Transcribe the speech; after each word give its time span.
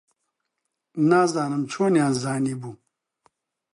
نازانم 1.09 1.63
چۆنیان 1.71 2.13
زانیبوو. 2.21 2.71